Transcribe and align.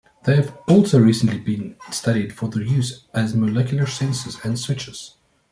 They 0.23 0.35
have 0.35 0.57
also 0.67 0.97
recently 0.99 1.37
been 1.37 1.75
studied 1.91 2.33
for 2.33 2.49
their 2.49 2.63
use 2.63 3.05
as 3.13 3.35
molecular 3.35 3.85
sensors 3.85 4.43
and 4.43 4.57
switches. 4.59 5.13